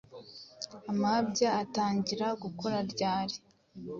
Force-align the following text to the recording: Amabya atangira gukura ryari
Amabya 0.91 1.49
atangira 1.63 2.27
gukura 2.41 2.77
ryari 2.91 3.35